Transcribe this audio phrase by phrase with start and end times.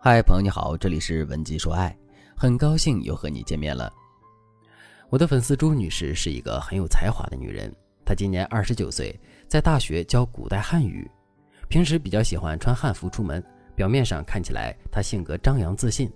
[0.00, 1.94] 嗨，朋友你好，这里是文姬说爱，
[2.36, 3.92] 很高兴又和你见面了。
[5.10, 7.74] 我的粉丝朱女士是一个很有才华的女人，
[8.06, 9.18] 她今年二十九岁，
[9.48, 11.10] 在大学教古代汉语，
[11.68, 13.42] 平时比较喜欢穿汉服出门。
[13.74, 16.08] 表面上看起来她性格张扬自信，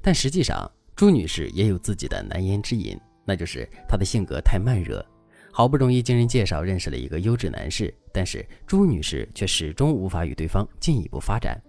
[0.00, 5.04] 但实际上朱女士也有自己的难言之隐，那就是她的性格太慢热。
[5.52, 11.60] 好不容易经人介绍认识了一个优质男士，但是朱女士却始终无法与对方进一步发展。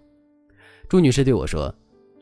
[0.90, 1.74] 朱女士对我说：“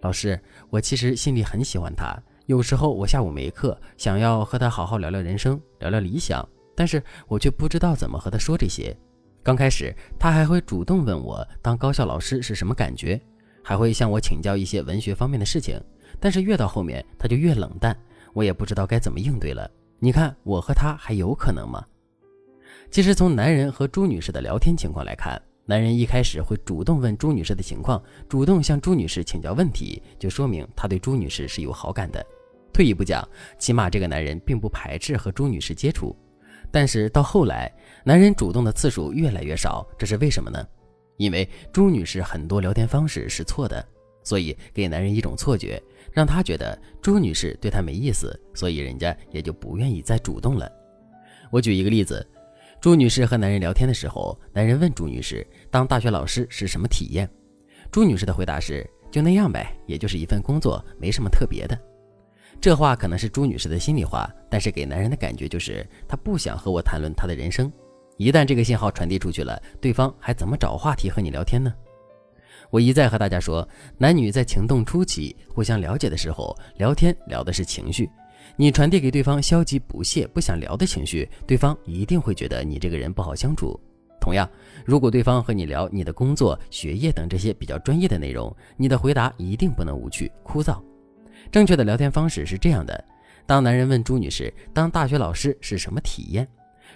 [0.01, 0.39] 老师，
[0.71, 2.17] 我其实心里很喜欢他。
[2.47, 8.95] 有时候我下午没课，想要和他好好聊聊人生，聊聊理想，但是我却不知道怎么和他说这些。
[9.43, 13.21] 刚开始，他还会主动问我当高校老师是什么感觉，
[13.63, 15.79] 还会向我请教一些文学方面的事情。
[16.19, 17.95] 但是越到后面，他就越冷淡，
[18.33, 19.69] 我也不知道该怎么应对了。
[19.99, 21.85] 你看，我和他还有可能吗？
[22.89, 32.23] 其实从男人和朱女士的聊天情况来看。”男人一开始会主动问朱女士的情况，主动向朱女士请教问题，就说明他对朱女士是有好感的。
[32.71, 36.15] 退一步讲，起码这个男人并不排斥和朱女士接触。
[36.71, 40.63] 但是到后来，男人主动的次数越来越少，这是为什么呢？
[41.17, 43.83] 因为朱女士很多聊天方式是错的，
[44.21, 50.71] 所以给男人一种错觉，让他觉得朱女士对他没意思，所以人家也就不愿意再主动了。
[51.49, 52.23] 我举一个例子。
[52.81, 57.27] 朱女士和男人聊天的时候，男人问朱女士：“当大学老师是什么体验？”
[57.91, 61.75] 朱女士的回答是：“就那样呗，也就是一份工作，没什么特别的。”
[62.61, 67.71] 这话可能是朱女士的心里话，但是给男人的感觉就是她不想和我谈论她的人生。
[68.17, 71.73] 一旦这个信号传递出去了，对方还怎么找话题和你聊天呢？
[72.69, 73.67] 我一再和大家说，
[73.97, 78.09] 男女在情动初期互相了解的时候，聊天聊的是情绪。
[78.55, 83.79] 你传递给对方消极、不屑、不想聊的情绪，对方一定会觉得你这个人不好相处。
[84.21, 84.49] 同样，
[84.85, 90.81] 如果对方和你聊你的工作、学业等这些比较专业的内容，你的回答一定不能无趣、枯燥。
[91.51, 93.05] 正确的聊天方式是这样的：
[93.45, 96.47] 当男人问朱女士当大学老师是什么体验，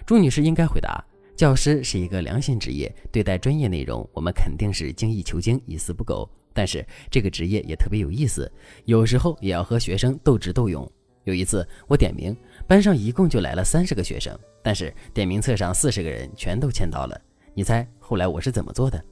[0.04, 1.04] 朱女士应该回答：
[1.36, 6.28] 教师是一个良心职业，对待专业内容，我们肯定是精益求精、一丝不苟。
[6.52, 8.50] 但是这个职业也特别有意思，
[8.86, 10.90] 有时候也要和学生斗智斗勇。
[11.24, 12.36] 有一次，我点名，
[12.66, 17.20] 班上一共就来了三十个学生，但是点名册上四十个人全都签到了。
[17.54, 19.02] 你猜后来我是怎么做的？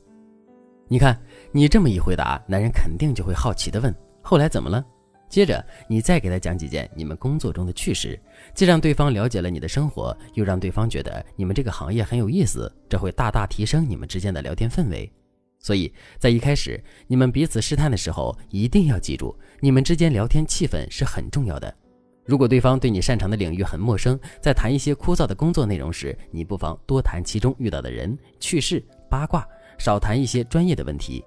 [0.89, 1.21] 你看，
[1.53, 4.85] 你这么一回答，男人肯定就会好奇的问：后来怎么了？
[5.29, 8.19] 接着你再给他讲几件你们工作中的趣事，
[8.55, 15.13] 既让对方了解了你的生活，又让对方觉得你们这个行业很有意思，这会大大提升你们之间的聊天氛围。
[15.59, 21.77] 所以在一开始你们彼此试探的时候，一定要记住，你们之间聊天气氛是很重要的。
[22.29, 31.25] 如果对方对你擅长的领域很陌生，在谈一些枯燥的工作内容时，你不妨多谈其中遇到的人、趣事、八卦，少谈一些专业的问题。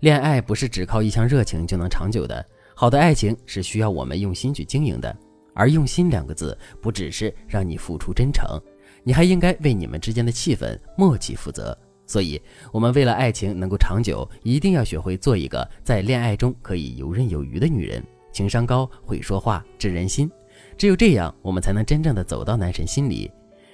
[0.00, 2.44] 恋爱不是只靠一腔热情就能长久的，
[2.76, 5.16] 好的爱情是需要我们用心去经营的。
[5.54, 8.60] 而用心两个字，不只是让你付出真诚，
[9.02, 11.74] 你还应该为你们之间的气氛、默契负责。
[12.06, 12.38] 所以，
[12.72, 18.04] 我们为了爱情能够长久，一定要学会做一个在恋爱中可以游刃有余的女人。
[18.32, 20.30] 情商高，会说话，知人心，
[20.76, 23.30] 只有这样，我们才能真正的走到男神心里。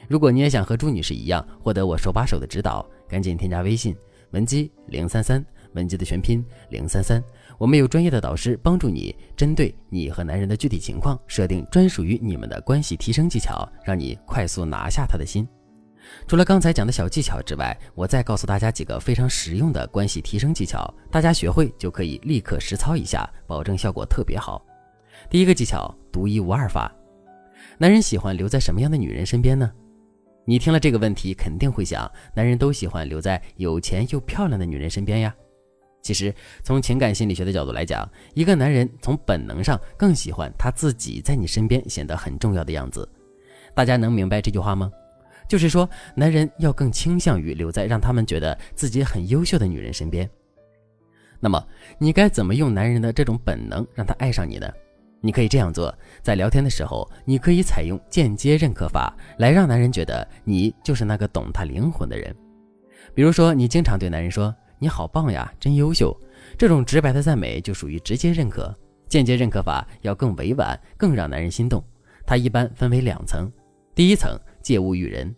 [0.09, 3.95] 如果你也想和朱女士一样，获得我手把手的指导，赶紧添加微信
[4.33, 7.23] 文姬零三三，文姬的全拼零三三，
[7.59, 15.47] 我们有专业的导师帮助你，针对你和男人的具体情况，设定专属于你们的关系提升技巧，让你快速拿下他的心。
[16.27, 24.65] 除了刚才讲的小技巧之外，我再告诉大家几个非常实用的关系提升技巧，大家学会就可以立刻实操一下，保证效果特别好。
[25.31, 26.93] 第一个技巧，独一无二法。
[27.79, 29.71] 男人喜欢留在什么样的女人身边呢？
[30.45, 35.35] 你听了这个问题，肯定会想，男人都喜欢留在有钱又漂亮的女人身边呀。
[36.01, 43.07] 其实，从情感心理学的角度来讲，一个男人从本能上更喜欢他自己在你身边显得很重要的样子。
[43.75, 44.91] 大家能明白这句话吗？
[45.49, 50.29] 就是说，男人要更倾向于留在让他们觉得自己很优秀的女人身边。
[51.41, 51.67] 那么，
[51.99, 54.71] 你该怎么用男人的这种本能让他爱上你呢？
[55.23, 62.35] 你可以这样做：在聊天的时候，你可以采用间接认可法，来让男人觉得你就是那个懂他灵魂的人。
[63.15, 66.15] 比如说，你经常对男人说“你好棒呀，真优秀”，
[66.59, 68.73] 这种直白的赞美就属于直接认可。
[69.09, 71.83] 间接认可法要更委婉，更让男人心动。
[72.27, 73.51] 它一般分为两层，
[73.95, 74.39] 第一层。
[74.61, 75.35] 借物喻人，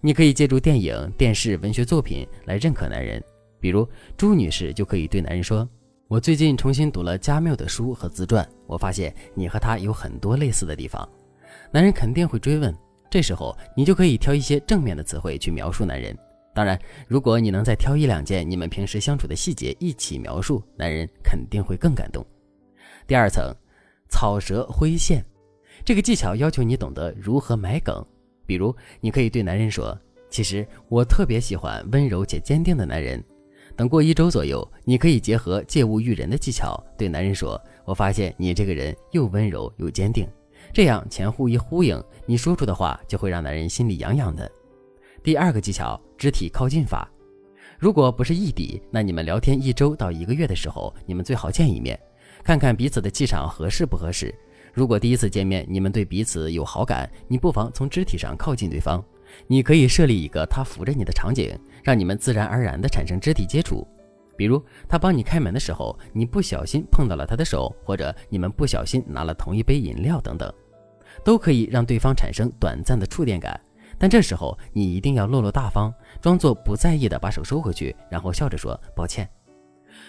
[0.00, 3.22] 你可以借助电影、电视、文学作品来认可男人。
[3.60, 5.68] 比如朱女士就可以对男人说
[6.08, 11.06] ：“我最近重新读了加缪的书和自传，我发现你和他有很多类似的地方。”
[11.70, 12.74] 男人肯定会追问，
[13.10, 16.16] 这时候你就可以挑一些正面的词汇去描述男人，
[16.54, 22.24] 当然，如果你能再挑一两件你们平时相处的细节一起描述，男人肯定会更感动。
[23.06, 23.54] 第二层，
[24.08, 25.24] 草蛇灰线，
[25.84, 28.04] 这个技巧要求你懂得如何埋梗。
[28.50, 29.96] 比如，你可以对男人说
[30.28, 33.22] ：“其实我特别喜欢温柔且坚定的男人。”
[33.78, 40.26] 等过一周左右，你可以结合借物喻人的技巧，对男人说：“我发现你这个人又温柔又坚定。”
[40.74, 44.50] 这样前后一呼应，你说出的话就会让男人心里痒痒的。
[45.22, 47.08] 第二个技巧，肢体靠近法。
[47.78, 51.96] 如果不是异地，那你们聊天一周到一个月的时候，你们最好见一面，
[52.42, 54.34] 看看彼此的气场合适不合适。
[54.80, 59.04] 如果第一次见面你们对彼此有好感，你不妨从肢体上靠近对方。
[59.46, 61.54] 你可以设立一个他扶着你的场景，
[61.84, 63.86] 让你们自然而然地产生肢体接触。
[64.38, 70.50] 比如他帮你开门的时候，你不小心碰到了他的手，或者你们不小心拿了同一杯饮料等等，
[71.22, 73.60] 都可以让对方产生短暂的触电感。
[73.98, 75.92] 但这时候你一定要落落大方，
[76.22, 79.28] 装作不在意的把手收回去，然后笑着说抱歉。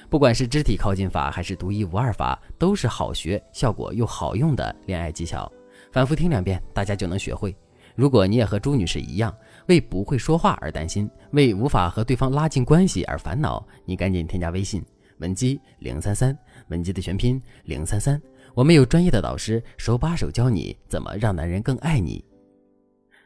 [0.09, 5.51] 不管是肢体靠近法还是独一无二法，都是好学、效果又好用的恋爱技巧。
[5.91, 7.55] 反复听两遍，大家就能学会。
[7.95, 9.35] 如果你也和朱女士一样，
[9.67, 14.83] 为不会说话而担心，为无法和对方拉近关系而烦恼，你赶紧添加微信
[15.17, 16.37] 文姬零三三，
[16.69, 18.19] 文姬的全拼零三三，
[18.53, 22.23] 我们有专业的导师手把手教你怎么让男人更爱你。